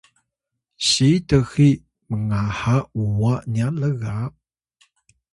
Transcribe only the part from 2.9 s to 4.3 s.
uwa nya lga